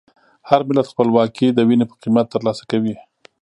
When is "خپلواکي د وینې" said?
0.93-1.85